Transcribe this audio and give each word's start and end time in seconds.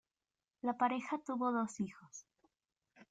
La 0.63 0.79
pareja 0.79 1.19
tuvo 1.23 1.51
dos 1.51 1.79
hijos. 1.79 2.25